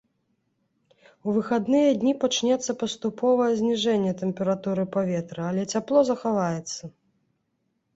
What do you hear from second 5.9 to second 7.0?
захаваецца.